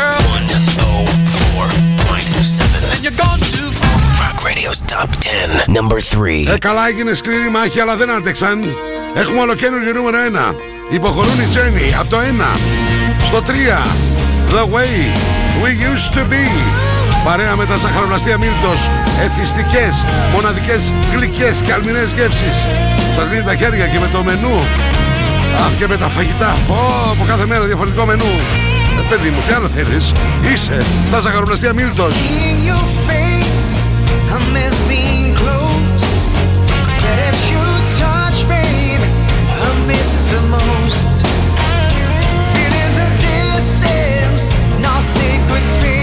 Rock 4.23 4.39
Radio's 4.45 4.81
Top 4.87 5.11
10. 5.21 5.67
Number 5.67 6.01
3. 6.01 6.47
Ε, 6.53 6.59
καλά 6.59 6.89
έγινε 6.89 7.15
σκληρή 7.15 7.51
μάχη, 7.51 7.81
αλλά 7.81 7.97
δεν 7.97 8.11
άντεξαν. 8.11 8.65
Έχουμε 9.15 9.41
ολοκένουργιο 9.41 9.93
νούμερο 9.93 10.19
1. 10.19 10.57
Υποχωρούν 10.91 11.41
οι 11.41 11.49
Journey 11.55 11.93
από 12.01 12.11
το 12.11 12.19
1 12.19 12.23
στο 13.25 13.43
3. 13.43 13.51
The 14.51 14.65
way 14.75 14.93
we 15.63 15.71
used 15.93 16.13
to 16.17 16.23
be. 16.33 16.47
Παρέα 17.25 17.57
με 17.57 17.67
τα 17.67 17.77
ζαχαροπλαστεία 17.77 18.39
Μίλτος. 18.39 18.91
Εθιστικές, 19.25 20.05
μοναδικές, 20.33 20.93
γλυκές 21.13 21.61
και 21.65 21.73
αλμυρές 21.73 22.13
γεύσεις. 22.13 22.57
Σας 23.15 23.29
λύνει 23.31 23.43
τα 23.43 23.55
χέρια 23.55 23.87
και 23.87 23.99
με 23.99 24.09
το 24.13 24.23
μενού. 24.23 24.65
Αχ, 25.59 25.73
και 25.79 25.87
με 25.87 25.97
τα 25.97 26.09
φαγητά. 26.09 26.57
Πω, 26.67 26.75
από 27.11 27.25
κάθε 27.27 27.47
μέρα 27.47 27.65
διαφορετικό 27.65 28.05
μενού. 28.05 28.33
Ε, 28.99 29.03
παιδί 29.09 29.29
μου, 29.31 29.41
τι 29.47 29.53
άλλο 29.53 29.69
θέλεις; 29.69 30.13
Είσαι 30.53 30.83
στα 31.07 31.21
ζαχαροπλαστεία 31.21 31.73
Μίλτος. 31.73 32.13
Seeing 32.13 32.61
your 32.71 32.87
face, 33.09 33.81
I 34.35 34.39
miss 34.55 34.77
being 34.93 35.33
close. 35.43 36.05
That 37.05 37.37
you 37.51 37.63
touch, 38.03 38.39
babe, 38.53 39.03
I 39.67 39.69
miss 39.91 40.09
it 40.19 40.27
the 40.35 40.43
most. 40.57 41.15
Feeling 42.53 42.93
the 43.01 43.11
distance, 43.31 44.43
no 44.85 44.95
sacred 45.17 45.65
space. 45.75 45.96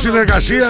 συνεργασία 0.00 0.66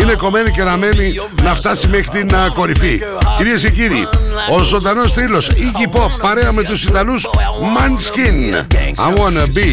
είναι 0.00 0.14
κομμένη 0.14 0.50
και 0.50 0.62
ραμμένη 0.62 1.14
να 1.42 1.54
φτάσει 1.54 1.88
μέχρι 1.88 2.08
την 2.08 2.34
α, 2.34 2.50
κορυφή. 2.54 3.00
Κυρίε 3.36 3.56
και 3.56 3.70
κύριοι, 3.70 4.08
ο 4.50 4.62
ζωντανό 4.62 5.02
τρίλο 5.14 5.38
Iggy 5.38 5.96
Pop 5.96 6.10
παρέα 6.20 6.52
με 6.52 6.62
του 6.62 6.76
Ιταλού 6.88 7.20
Manskin. 7.74 8.66
I 9.06 9.14
wanna 9.20 9.46
be 9.46 9.70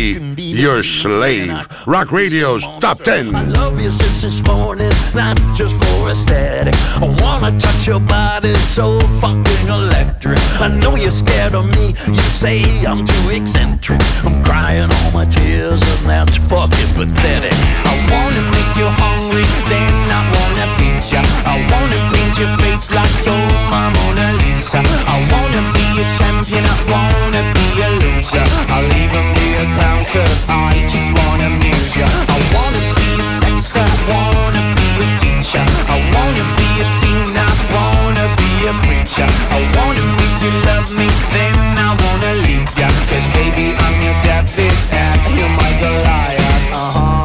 your 0.64 0.82
slave. 0.84 1.68
Rock 1.86 2.12
Radio's 2.12 2.64
Top 2.80 2.98
10. 3.04 3.32
love 3.60 3.76
you 3.82 3.92
since 3.92 4.22
this 4.22 4.40
morning, 4.52 4.92
not 5.14 5.38
just 5.60 5.76
for 5.82 6.10
aesthetic. 6.10 6.76
I 7.06 7.08
wanna 7.22 7.52
touch 7.66 7.82
your 7.92 8.00
body 8.00 8.54
so 8.78 8.86
fucking 9.22 9.68
electric. 9.68 10.40
I 10.66 10.68
know 10.82 10.96
you're 11.04 11.18
scared 11.24 11.54
of 11.60 11.66
me, 11.78 11.86
you 12.08 12.26
say 12.44 12.58
I'm 12.90 13.02
too 13.12 13.26
eccentric. 13.40 14.02
I'm 14.26 14.38
crying 14.48 14.90
all 14.98 15.12
my 15.20 15.26
tears, 15.26 15.82
and 15.94 16.10
that's 16.12 16.38
fucking 16.52 16.92
pathetic. 16.98 17.54
I 17.92 17.96
wanna 18.12 18.44
make 18.56 18.72
you 18.82 18.88
hungry, 19.04 19.46
then 19.72 20.09
I 20.12 20.22
wanna 20.36 20.80
ya. 21.12 21.22
I 21.46 21.56
wanna 21.72 22.00
paint 22.14 22.38
your 22.38 22.52
face 22.60 22.92
like 22.92 23.10
you're 23.26 23.40
my 23.74 23.88
Mona 23.96 24.38
Lisa. 24.44 24.84
I 24.84 25.18
wanna 25.32 25.62
be 25.74 25.88
a 26.04 26.06
champion, 26.18 26.64
I 26.66 26.78
wanna 26.92 27.42
be 27.56 27.68
a 27.82 27.90
loser. 28.04 28.46
I'll 28.70 28.86
even 28.86 29.26
be 29.34 29.48
a 29.58 29.66
clown, 29.76 30.04
cause 30.14 30.46
I 30.50 30.86
just 30.86 31.10
wanna 31.18 31.48
amuse 31.50 31.96
ya. 31.98 32.06
I 32.06 32.38
wanna 32.54 32.82
be 33.00 33.10
a 33.16 33.26
sexter, 33.42 33.82
I 33.82 33.98
wanna 34.12 34.62
be 34.78 34.90
a 35.02 35.08
teacher. 35.18 35.66
I 35.88 35.98
wanna 36.14 36.44
be 36.60 36.70
a 36.84 36.86
singer, 37.00 37.48
I 37.48 37.64
wanna 37.74 38.26
be 38.38 38.52
a 38.70 38.74
preacher. 38.86 39.30
I 39.56 39.60
wanna 39.76 40.04
make 40.20 40.38
you 40.46 40.54
love 40.70 40.90
me, 40.94 41.08
then 41.34 41.56
I 41.80 41.96
wanna 42.04 42.32
leave 42.46 42.70
ya. 42.78 42.90
Cause 43.10 43.28
baby, 43.34 43.74
I'm 43.74 43.98
your 44.06 44.18
David 44.22 44.76
and 44.94 45.40
you're 45.40 45.54
my 45.58 45.72
Goliath. 45.82 46.66
Uh-huh. 46.76 47.20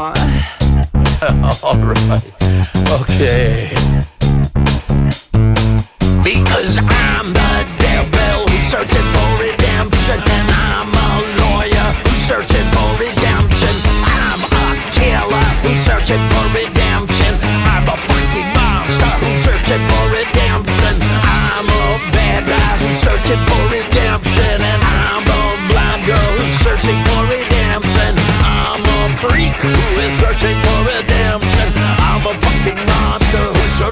Alright, 1.65 2.44
okay. 2.95 4.14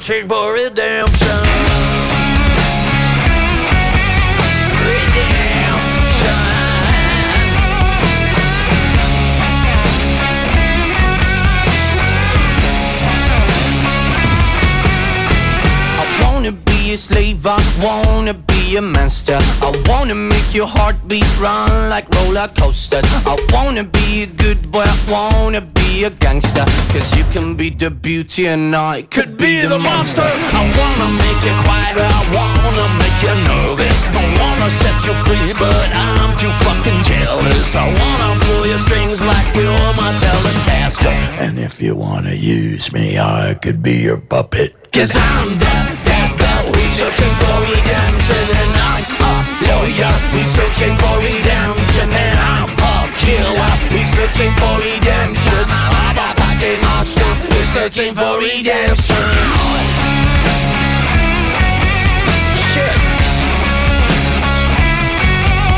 watching 0.03 0.28
for 0.28 0.57
a 0.57 0.68
damn 0.68 1.11
be 18.72 18.78
a 18.78 18.82
monster. 18.82 19.38
I 19.60 19.70
wanna 19.86 20.14
make 20.14 20.54
your 20.54 20.66
heartbeat 20.66 21.28
run 21.38 21.90
like 21.90 22.08
roller 22.16 22.48
coasters. 22.58 23.04
I 23.26 23.36
wanna 23.52 23.84
be 23.84 24.22
a 24.22 24.26
good 24.26 24.60
boy, 24.72 24.84
I 24.84 24.96
wanna 25.10 25.60
be 25.60 26.04
a 26.04 26.10
gangster. 26.10 26.64
Cause 26.92 27.14
you 27.16 27.24
can 27.34 27.54
be 27.54 27.68
the 27.70 27.90
beauty 27.90 28.46
and 28.46 28.74
I 28.74 29.02
could 29.02 29.36
be, 29.36 29.60
the 29.66 29.78
monster. 29.78 30.22
I 30.24 30.62
wanna 30.78 31.08
make 31.24 31.40
you 31.46 31.54
quiet, 31.64 31.96
I 31.98 32.22
wanna 32.36 32.86
make 33.02 33.18
you 33.24 33.34
nervous. 33.50 33.98
I 34.20 34.24
wanna 34.40 34.70
set 34.70 34.96
you 35.06 35.14
free, 35.24 35.52
but 35.58 35.88
I'm 35.92 36.32
too 36.38 36.52
fucking 36.64 37.00
jealous. 37.02 37.74
I 37.74 37.86
wanna 38.00 38.40
pull 38.44 38.66
your 38.66 38.78
strings 38.78 39.20
like 39.22 39.48
you're 39.54 39.92
my 40.00 40.10
Telecaster. 40.22 41.16
And 41.44 41.58
if 41.58 41.82
you 41.82 41.94
wanna 41.94 42.34
use 42.34 42.92
me, 42.92 43.18
I 43.18 43.54
could 43.60 43.82
be 43.82 43.96
your 44.08 44.18
puppet. 44.18 44.92
Cause 44.92 45.12
I'm 45.14 45.58
the 45.58 46.11
searching 46.93 47.34
for 47.40 47.57
redemption 47.64 48.45
And 48.61 48.72
I'm 48.76 49.05
a 49.24 49.34
lawyer, 49.64 50.12
we 50.36 50.43
searching 50.45 50.95
for 51.01 51.16
redemption 51.24 52.09
And 52.12 52.38
I'm 52.38 52.68
a 52.68 52.95
killer, 53.16 53.72
we 53.93 54.03
searching 54.05 54.53
for 54.61 54.74
redemption 54.76 55.64
I'm 55.72 56.16
a 56.20 56.28
fucking 56.36 56.80
monster, 56.84 57.32
we 57.49 57.61
searching 57.72 58.12
for 58.14 58.38
redemption 58.38 60.12
Shit. 62.72 62.97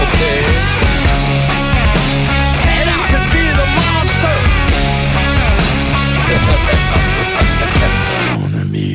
Okay. 0.02 0.93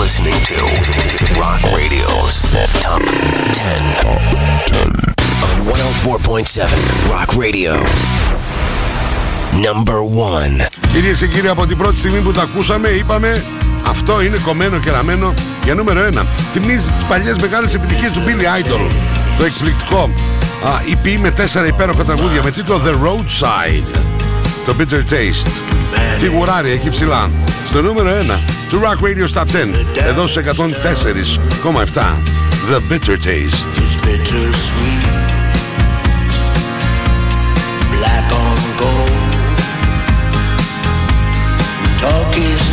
You're 0.00 0.08
listening 0.08 0.40
to 0.50 0.56
Rock 1.38 1.60
Radio's 1.76 2.36
Top 2.80 3.02
10 3.04 3.84
on 4.08 4.20
104.7 5.68 7.10
Rock 7.10 7.30
Radio. 7.36 7.74
Number 9.52 10.00
1. 10.02 10.66
Κυρίες 10.92 11.18
και 11.18 11.26
κύριοι, 11.26 11.48
από 11.48 11.66
την 11.66 11.76
πρώτη 11.76 11.98
στιγμή 11.98 12.20
που 12.20 12.32
τα 12.32 12.42
ακούσαμε, 12.42 12.88
είπαμε 12.88 13.44
αυτό 13.86 14.22
είναι 14.22 14.38
κομμένο 14.44 14.78
και 14.78 14.90
ραμμένο 14.90 15.34
για 15.64 15.74
νούμερο 15.74 16.08
1. 16.12 16.22
Θυμίζει 16.52 16.90
τις 16.90 17.04
παλιές 17.04 17.36
μεγάλες 17.36 17.74
επιτυχίες 17.74 18.12
του 18.12 18.22
Billy 18.26 18.62
Idol. 18.62 18.90
Το 19.38 19.44
εκπληκτικό 19.44 20.10
α, 20.64 20.80
EP 20.90 21.18
με 21.20 21.30
τέσσερα 21.30 21.66
υπέροχα 21.66 22.04
τραγούδια 22.04 22.42
με 22.44 22.50
τίτλο 22.50 22.80
The 22.84 23.06
Roadside. 23.06 24.19
Το 24.64 24.74
Bitter 24.78 25.12
Taste. 25.12 25.50
Φιγουράρι 26.18 26.70
εκεί 26.70 26.88
ψηλά. 26.90 27.30
Στο 27.66 27.82
νούμερο 27.82 28.10
1 28.10 28.40
του 28.68 28.80
Rock 28.80 29.04
Radio 29.04 29.40
Top 29.40 29.46
10. 29.46 29.48
Εδώ 30.08 30.26
σε 30.26 30.40
104,7. 30.40 32.22
The 32.70 32.80
Bitter 32.92 33.16
Taste. 33.16 33.80
black 38.00 38.32
on 38.32 38.60
gold. 38.82 39.56
Talk 42.00 42.32
is 42.36 42.69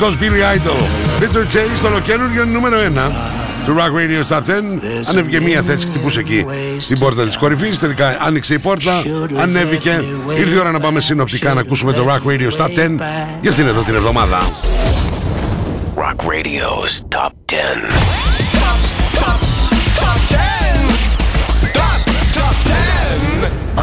Μοναδικός 0.00 0.28
Billy 0.28 0.56
Idol. 0.56 0.80
Peter 1.22 1.56
J 1.56 1.76
στο 1.76 1.88
ολοκένουργιο 1.88 2.44
νούμερο 2.44 2.76
1 2.78 3.10
του 3.64 3.76
Rock 3.78 3.92
Radio 3.98 4.36
Top 4.36 4.40
10. 4.40 4.42
Ανέβηκε 5.08 5.40
μία 5.40 5.62
θέση, 5.62 5.86
χτυπούσε 5.86 6.20
εκεί 6.20 6.44
την 6.88 6.98
πόρτα 6.98 7.24
της 7.24 7.36
κορυφής. 7.36 7.78
Τελικά 7.78 8.16
άνοιξε 8.20 8.54
η 8.54 8.58
πόρτα, 8.58 9.02
ανέβηκε. 9.36 10.04
Ήρθε 10.38 10.54
η 10.54 10.58
ώρα 10.58 10.70
να 10.70 10.80
πάμε 10.80 11.00
συνοπτικά 11.00 11.54
να 11.54 11.60
ακούσουμε 11.60 11.92
το 11.92 12.06
Rock 12.08 12.30
Radio 12.30 12.64
Top 12.64 12.68
10 12.68 13.00
για 13.40 13.50
αυτήν 13.50 13.66
εδώ 13.66 13.80
την 13.80 13.94
εβδομάδα. 13.94 14.38
Rock 15.96 16.26
Radio's 16.26 17.02
Top 17.16 17.32
10. 17.46 17.54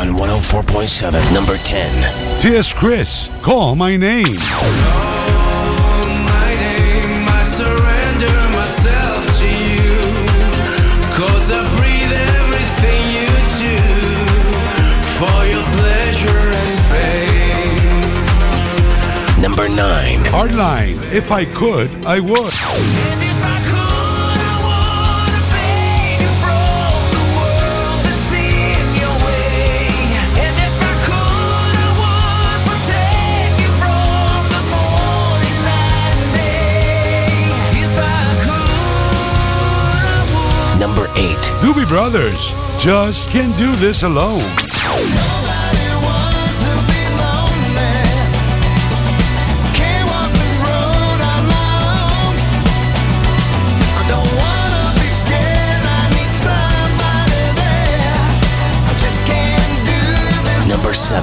On 0.01 0.07
104.7, 0.17 1.33
number 1.33 1.57
10. 1.57 2.37
T.S. 2.37 2.73
Chris, 2.73 3.29
call 3.41 3.75
my 3.75 3.95
name. 3.95 5.04
Hardline, 20.45 21.01
if 21.11 21.31
I 21.31 21.43
could, 21.43 21.89
I 22.05 22.19
would. 22.19 22.53
Number 40.79 41.07
8. 41.15 41.37
Doobie 41.63 41.87
Brothers, 41.87 42.53
just 42.79 43.29
can't 43.29 43.57
do 43.57 43.73
this 43.77 44.03
alone. 44.03 44.43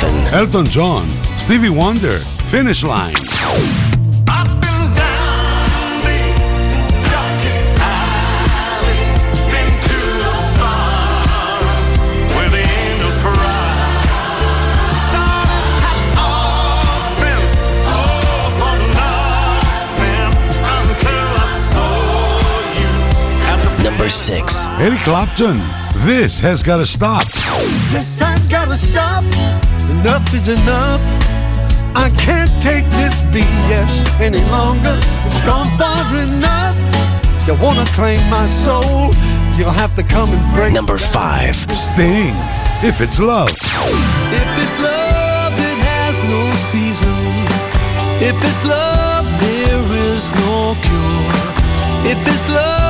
7. 0.00 0.08
Elton 0.32 0.64
John, 0.64 1.06
Stevie 1.36 1.68
Wonder, 1.68 2.12
Finish 2.48 2.82
Line. 2.82 3.14
Number 23.84 24.08
6. 24.08 24.68
Eric 24.78 25.00
Clapton, 25.00 25.58
this 26.06 26.40
has 26.40 26.62
gotta 26.62 26.86
stop. 26.86 27.24
This 27.90 28.18
has 28.20 28.46
gotta 28.46 28.78
stop. 28.78 29.71
Enough 29.90 30.34
is 30.34 30.48
enough. 30.48 31.00
I 31.94 32.10
can't 32.18 32.50
take 32.62 32.84
this 32.90 33.22
BS 33.32 34.20
any 34.20 34.42
longer. 34.50 34.96
It's 35.26 35.40
gone 35.42 35.68
far 35.78 36.04
enough. 36.16 36.76
You 37.46 37.54
wanna 37.54 37.84
claim 37.96 38.20
my 38.30 38.46
soul? 38.46 39.12
You'll 39.56 39.78
have 39.82 39.94
to 39.96 40.02
come 40.02 40.28
and 40.30 40.54
break. 40.54 40.72
Number 40.72 40.98
5. 40.98 41.56
Sting, 41.76 42.34
if 42.82 43.00
it's 43.00 43.18
love. 43.20 43.48
If 43.48 44.48
it's 44.62 44.78
love, 44.80 45.52
it 45.70 45.78
has 45.90 46.24
no 46.24 46.42
season. 46.70 47.62
If 48.20 48.36
it's 48.42 48.64
love, 48.64 49.26
there 49.40 49.84
is 50.08 50.32
no 50.44 50.74
cure. 50.86 52.12
If 52.12 52.26
it's 52.26 52.48
love 52.48 52.81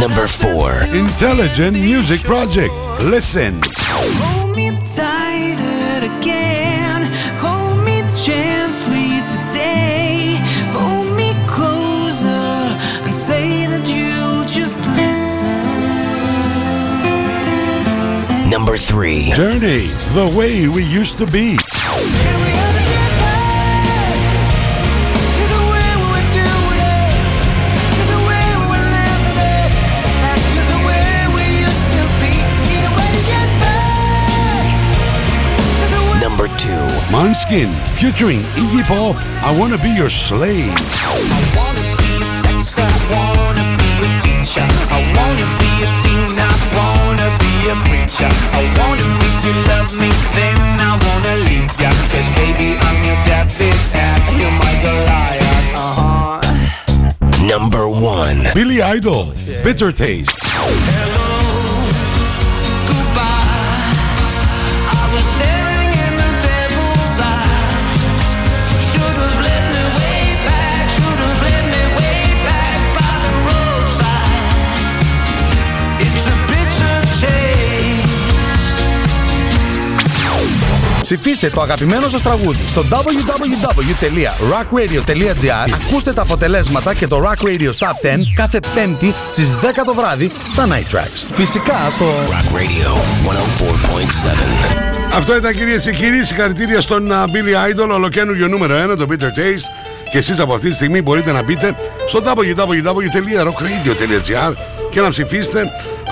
Number 0.00 0.26
4. 0.26 0.84
Intelligent 0.94 1.74
Music 1.74 2.20
Project. 2.22 2.72
Listen. 3.02 3.60
Hold 3.76 4.56
me 4.56 4.70
tighter 4.96 6.06
again. 6.06 7.12
Hold 7.36 7.84
me 7.84 8.00
gently 8.24 9.20
today. 9.28 10.38
Hold 10.72 11.14
me 11.18 11.34
closer 11.46 12.26
and 13.04 13.14
say 13.14 13.66
that 13.66 13.86
you'll 13.86 14.46
just 14.46 14.86
listen. 14.96 15.68
Number 18.48 18.78
3. 18.78 19.32
Journey, 19.32 19.88
the 20.16 20.32
way 20.34 20.66
we 20.66 20.82
used 20.82 21.18
to 21.18 21.26
be. 21.26 21.58
2. 37.20 37.26
Manskin, 37.26 37.68
featuring 38.00 38.40
Iggy 38.56 38.82
Pop. 38.88 39.16
I 39.44 39.52
wanna 39.58 39.76
be 39.76 39.90
your 39.90 40.08
slave. 40.08 40.72
I 40.72 41.36
wanna 41.56 41.84
be 42.00 42.12
a 42.16 42.28
sex 42.40 42.74
I 42.78 42.88
wanna 43.12 43.64
be 43.76 43.92
a 44.06 44.10
teacher. 44.24 44.66
I 44.88 45.00
wanna 45.16 45.46
be 45.60 45.72
a 45.84 45.88
singer. 46.00 46.48
I 46.48 46.68
wanna 46.78 47.28
be 47.44 47.52
a 47.68 47.76
preacher. 47.84 48.30
I 48.56 48.62
wanna 48.78 49.06
make 49.20 49.38
you 49.44 49.54
love 49.68 49.92
me, 50.00 50.08
then 50.32 50.58
I 50.80 50.92
wanna 51.04 51.34
leave 51.48 51.72
ya. 51.78 51.90
Cause 52.08 52.28
baby, 52.40 52.78
I'm 52.80 52.98
your 53.04 53.18
David 53.24 53.76
and 53.94 54.40
you're 54.40 54.56
my 54.64 54.72
Goliath. 54.84 55.76
Uh 55.76 55.92
huh. 56.00 56.40
Number 57.44 57.86
1. 57.86 58.48
Billy 58.54 58.80
Idol, 58.80 59.34
Bitter 59.62 59.92
Taste. 59.92 60.40
I 60.44 61.39
Ψηφίστε 81.12 81.50
το 81.50 81.60
αγαπημένο 81.60 82.08
σας 82.08 82.22
τραγούδι 82.22 82.64
στο 82.66 82.84
www.rockradio.gr 82.90 85.72
Ακούστε 85.86 86.12
τα 86.12 86.22
αποτελέσματα 86.22 86.94
και 86.94 87.06
το 87.06 87.22
Rock 87.24 87.42
Radio 87.46 87.66
Top 87.66 87.66
10 87.66 87.70
κάθε 88.34 88.58
πέμπτη 88.74 89.14
στις 89.30 89.56
10 89.62 89.66
το 89.84 89.94
βράδυ 89.94 90.30
στα 90.48 90.66
Night 90.68 90.86
Tracks. 90.94 91.26
Φυσικά 91.32 91.90
στο 91.90 92.06
Rock 92.28 92.54
Radio 92.56 92.96
104.7. 93.28 93.32
Αυτό 95.12 95.36
ήταν 95.36 95.54
κυρίες 95.54 95.84
και 95.84 95.92
κύριοι. 95.92 96.24
Συγχαρητήρια 96.24 96.80
στον 96.80 97.12
α, 97.12 97.24
Billy 97.24 97.54
Idol, 97.70 97.88
ολοκένουργιο 97.90 98.48
νούμερο 98.48 98.92
1, 98.92 98.96
το 98.98 99.06
Bitter 99.10 99.30
Taste. 99.38 99.68
Και 100.10 100.18
εσείς 100.18 100.40
από 100.40 100.54
αυτή 100.54 100.68
τη 100.68 100.74
στιγμή 100.74 101.02
μπορείτε 101.02 101.32
να 101.32 101.42
μπείτε 101.42 101.74
στο 102.08 102.22
www.rockradio.gr 102.24 104.52
και 104.90 105.00
να 105.00 105.08
ψηφίσετε 105.08 105.60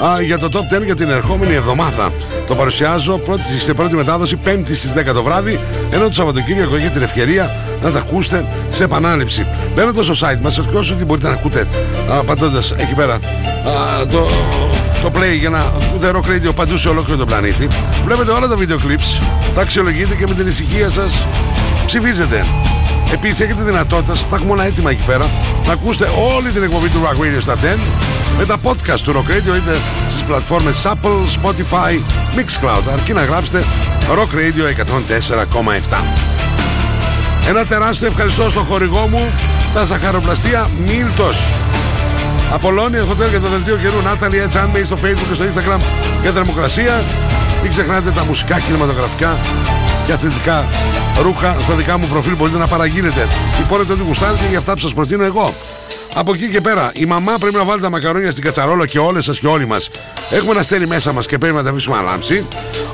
α, 0.05 0.23
για 0.23 0.39
το 0.39 0.49
Top 0.53 0.63
10 0.79 0.85
για 0.85 0.95
την 0.95 1.11
ερχόμενη 1.11 1.55
εβδομάδα. 1.55 2.13
Το 2.49 2.55
παρουσιάζω 2.55 3.19
πρώτη, 3.19 3.61
σε 3.61 3.75
πρώτη 3.75 3.97
μετάδοση, 3.97 4.37
Πέμπτη 4.37 4.75
στις 4.75 4.93
10 4.93 5.13
το 5.15 5.23
βράδυ, 5.23 5.61
ενώ 5.91 6.09
το 6.09 6.15
Σαββατοκύριακο 6.15 6.75
έχετε 6.75 6.91
την 6.91 7.03
ευκαιρία 7.03 7.55
να 7.83 7.91
τα 7.91 7.99
ακούσετε 7.99 8.47
σε 8.71 8.85
επανάληψη. 8.85 9.47
Μπαίνοντα 9.75 10.03
στο 10.03 10.15
site 10.27 10.39
μας, 10.43 10.59
ευτυχώς 10.59 10.91
ότι 10.91 11.05
μπορείτε 11.05 11.27
να 11.27 11.33
ακούτε 11.33 11.67
πατώντα 12.27 12.63
εκεί 12.77 12.95
πέρα 12.95 13.15
α, 13.15 13.19
το, 14.07 14.27
το 15.03 15.11
play 15.15 15.39
για 15.39 15.51
να 15.51 15.59
ακούτε 15.59 16.11
rock 16.15 16.31
radio 16.31 16.55
παντού 16.55 16.77
σε 16.77 16.89
ολόκληρο 16.89 17.19
τον 17.19 17.27
πλανήτη. 17.27 17.67
Βλέπετε 18.05 18.31
όλα 18.31 18.49
τα 18.49 18.57
βίντεο 18.57 18.77
clips, 18.77 19.23
τα 19.55 19.61
αξιολογείτε 19.61 20.15
και 20.15 20.25
με 20.29 20.35
την 20.35 20.47
ησυχία 20.47 20.91
σας 20.91 21.27
ψηφίζετε. 21.87 22.45
Επίσης 23.13 23.41
έχετε 23.41 23.63
δυνατότητα, 23.63 24.15
θα 24.15 24.37
έχουμε 24.37 24.53
όλα 24.53 24.65
έτοιμα 24.65 24.91
εκεί 24.91 25.03
πέρα, 25.07 25.31
να 25.67 25.73
ακούσετε 25.73 26.11
όλη 26.37 26.51
την 26.51 26.63
εκπομπή 26.63 26.89
του 26.89 27.01
Rock 27.05 27.23
Radio 27.23 27.41
στα 27.41 27.55
10 27.55 27.59
με 28.39 28.45
τα 28.45 28.57
podcast 28.63 29.01
του 29.05 29.13
Rock 29.13 29.31
Radio 29.31 29.57
είτε 29.57 29.77
στις 30.11 30.23
πλατφόρμες 30.23 30.87
Apple, 30.87 31.43
Spotify, 31.43 32.01
Mixcloud 32.37 32.83
αρκεί 32.93 33.13
να 33.13 33.25
γράψετε 33.25 33.65
Rock 34.15 34.35
Radio 34.37 34.65
104,7 35.91 36.03
Ένα 37.49 37.65
τεράστιο 37.65 38.07
ευχαριστώ 38.07 38.51
στο 38.51 38.61
χορηγό 38.61 39.07
μου 39.09 39.31
τα 39.75 39.85
ζαχαροπλαστεία 39.85 40.71
Μίλτος. 40.87 41.47
Απολώνια 42.53 43.03
Hotel 43.05 43.29
για 43.31 43.41
το 43.41 43.49
δελτίο 43.49 43.77
καιρού. 43.77 44.03
Νάταλι 44.03 44.39
έτσι 44.39 44.59
αν 44.59 44.71
στο 44.85 44.99
facebook 45.03 45.29
και 45.29 45.35
στο 45.35 45.45
instagram 45.45 45.81
για 46.23 46.33
θερμοκρασία 46.33 47.03
μην 47.63 47.71
ξεχνάτε 47.71 48.11
τα 48.11 48.25
μουσικά 48.25 48.61
κινηματογραφικά 48.61 49.37
και 50.09 50.15
αθλητικά 50.15 50.65
ρούχα 51.23 51.57
στα 51.61 51.75
δικά 51.75 51.99
μου 51.99 52.07
προφίλ 52.07 52.37
μπορείτε 52.37 52.59
να 52.59 52.67
παραγγείλετε. 52.67 53.29
Υπόρρετε 53.61 53.93
ό,τι 53.93 54.03
γουστάρετε 54.03 54.47
για 54.49 54.59
αυτά 54.59 54.73
που 54.73 54.79
σας 54.79 54.95
προτείνω 54.95 55.25
εγώ. 55.25 55.55
Από 56.15 56.35
εκεί 56.35 56.49
και 56.49 56.61
πέρα, 56.61 56.91
η 56.95 57.07
μαμά 57.07 57.35
πρέπει 57.41 57.57
να 57.57 57.65
βάλει 57.65 57.81
τα 57.81 57.91
μακαρόνια 57.91 58.31
στην 58.31 58.43
κατσαρόλα 58.45 58.87
και 58.87 58.99
όλες 58.99 59.25
σας 59.25 59.39
και 59.39 59.47
όλοι 59.47 59.67
μας. 59.67 59.91
Έχουμε 60.31 60.51
ένα 60.51 60.63
στέλι 60.63 60.87
μέσα 60.87 61.13
μας 61.13 61.27
και 61.27 61.39
πρέπει 61.39 61.55
να 61.55 61.63
τα 61.63 61.71
αφήσουμε 61.71 61.97
να 61.97 62.03
λάμψει. 62.03 62.47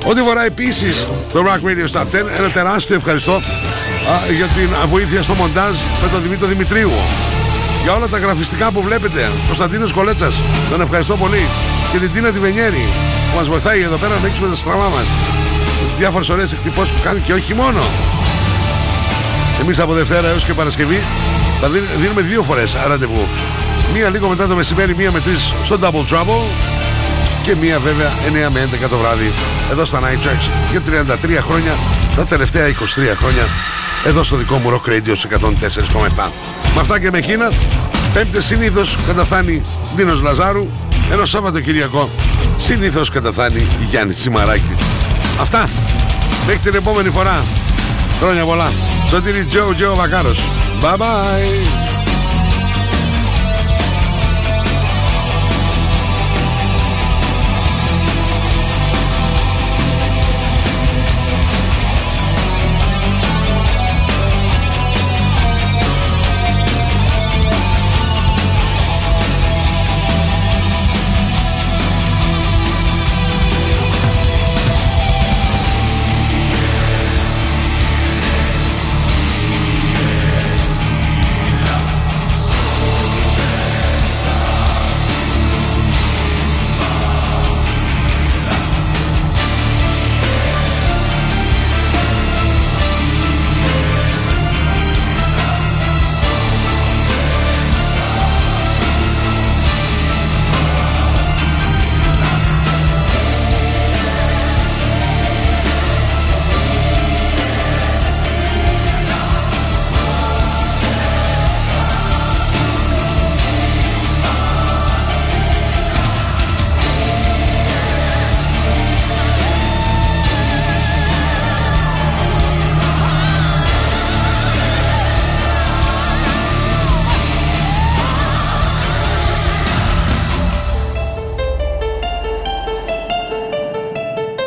Ό,τι 0.05 0.21
φορά 0.21 0.45
επίσης 0.45 1.07
το 1.33 1.43
Rock 1.45 1.67
Radio 1.67 1.99
Stop 1.99 2.05
10, 2.05 2.25
ένα 2.37 2.49
τεράστιο 2.49 2.95
ευχαριστώ 2.95 3.33
α, 3.33 3.39
για 4.35 4.45
την 4.45 4.69
βοήθεια 4.89 5.23
στο 5.23 5.33
μοντάζ 5.33 5.75
με 6.01 6.07
τον 6.11 6.21
Δημήτρη 6.21 6.47
Δημητρίου. 6.47 6.91
Για 7.83 7.93
όλα 7.93 8.07
τα 8.07 8.17
γραφιστικά 8.17 8.71
που 8.71 8.81
βλέπετε, 8.81 9.31
Κωνσταντίνος 9.45 9.93
Κολέτσας, 9.93 10.39
τον 10.69 10.81
ευχαριστώ 10.81 11.17
πολύ. 11.17 11.47
Και 11.91 11.97
την 11.97 12.11
Τίνα 12.11 12.31
Τιβενιέρη 12.31 12.85
που 13.31 13.37
μας 13.37 13.47
βοηθάει 13.47 13.81
εδώ 13.81 13.97
πέρα 13.97 14.13
να 14.13 14.19
ανοίξουμε 14.19 14.47
τα 14.47 14.55
στραβά 14.55 14.89
μας. 14.89 15.05
Τις 15.95 16.03
διάφορες 16.03 16.29
ωραίες 16.29 16.53
εκτυπώσεις 16.53 16.91
που 16.93 17.01
κάνει 17.03 17.19
και 17.19 17.33
όχι 17.33 17.53
μόνο. 17.53 17.79
Εμείς 19.61 19.79
από 19.79 19.93
Δευτέρα 19.93 20.27
έως 20.27 20.43
και 20.45 20.53
Παρασκευή 20.53 21.03
θα 21.61 21.67
δίν- 21.69 21.83
δίνουμε 21.99 22.21
δύο 22.21 22.43
φορές 22.43 22.75
ραντεβού. 22.87 23.27
Μία 23.93 24.09
λίγο 24.09 24.27
μετά 24.27 24.47
το 24.47 24.55
μεσημέρι, 24.55 24.95
μία 24.95 25.11
με 25.11 25.19
τρεις 25.19 25.53
στο 25.63 25.77
Double 25.81 26.13
Trouble 26.13 26.41
και 27.43 27.55
μία 27.61 27.79
βέβαια 27.79 28.11
9 28.27 28.49
με 28.49 28.59
11 28.59 28.87
το 28.89 28.97
βράδυ 28.97 29.33
εδώ 29.71 29.85
στα 29.85 29.99
Night 30.01 30.25
Tracks 30.27 30.49
για 30.71 30.81
33 30.81 31.41
χρόνια, 31.41 31.71
τα 32.15 32.25
τελευταία 32.25 32.67
23 32.67 32.73
χρόνια 33.15 33.43
εδώ 34.05 34.23
στο 34.23 34.35
δικό 34.35 34.57
μου 34.57 34.69
Rock 34.81 34.89
Radio 34.89 35.13
σε 35.13 35.27
104,7. 35.27 36.31
Με 36.75 36.79
αυτά 36.79 36.99
και 36.99 37.09
με 37.11 37.17
εκείνα, 37.17 37.51
πέμπτες 38.13 38.45
συνήθως 38.45 38.97
καταφθάνει 39.07 39.63
Δίνος 39.95 40.21
Λαζάρου, 40.21 40.67
ενώ 41.11 41.25
Σαββατοκυριακό 41.25 42.09
συνήθως 42.57 43.09
καταφθάνει 43.09 43.67
Γιάννης 43.89 44.17
Τσιμαράκης. 44.17 44.77
Αυτά, 45.39 45.63
μέχρι 46.45 46.59
την 46.59 46.75
επόμενη 46.75 47.09
φορά. 47.09 47.43
Χρόνια 48.19 48.45
πολλά. 48.45 48.71
Σωτήρι 49.09 49.45
Τζο 49.45 49.73
Τζο 49.75 49.95
Βακάρος. 49.95 50.39
Bye 50.81 50.97
bye. 50.97 51.84